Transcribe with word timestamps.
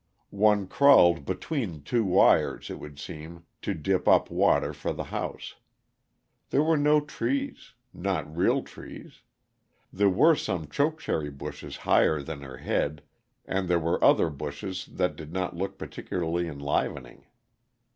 One 0.31 0.65
crawled 0.65 1.25
between 1.25 1.83
two 1.83 2.03
wires, 2.03 2.71
it 2.71 2.79
would 2.79 2.97
seem, 2.97 3.45
to 3.61 3.75
dip 3.75 4.07
up 4.07 4.31
water 4.31 4.73
for 4.73 4.91
the 4.93 5.03
house. 5.13 5.57
There 6.49 6.63
were 6.63 6.75
no 6.75 7.01
trees 7.01 7.75
not 7.93 8.35
real 8.35 8.63
trees. 8.63 9.21
There 9.93 10.09
were 10.09 10.33
some 10.35 10.67
chokecherry 10.67 11.29
bushes 11.29 11.77
higher 11.85 12.19
than 12.23 12.41
her 12.41 12.57
head, 12.57 13.03
and 13.45 13.67
there 13.69 13.77
were 13.77 14.03
other 14.03 14.31
bushes 14.31 14.87
that 14.91 15.15
did 15.15 15.31
not 15.31 15.55
look 15.55 15.77
particularly 15.77 16.47
enlivening. 16.47 17.25